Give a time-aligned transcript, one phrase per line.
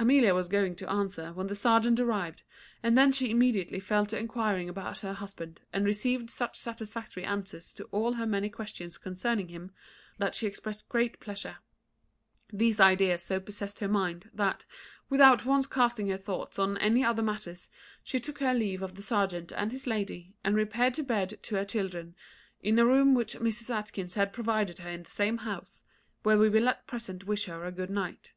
[0.00, 2.44] Amelia was going to answer, when the serjeant arrived,
[2.84, 7.74] and then she immediately fell to enquiring after her husband, and received such satisfactory answers
[7.74, 9.72] to all her many questions concerning him,
[10.18, 11.56] that she expressed great pleasure.
[12.52, 14.64] These ideas so possessed her mind, that,
[15.10, 17.68] without once casting her thoughts on any other matters,
[18.04, 21.56] she took her leave of the serjeant and his lady, and repaired to bed to
[21.56, 22.14] her children,
[22.62, 23.68] in a room which Mrs.
[23.68, 25.82] Atkinson had provided her in the same house;
[26.22, 28.32] where we will at present wish her a good night.